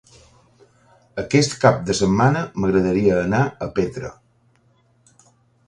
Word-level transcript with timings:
Aquest 1.23 1.53
cap 1.65 1.83
de 1.91 1.97
setmana 1.99 2.43
m'agradaria 2.63 3.21
anar 3.27 3.45
a 3.67 3.71
Petra. 3.81 4.13